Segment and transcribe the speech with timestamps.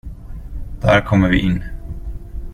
[0.81, 1.63] Där kommer vi in.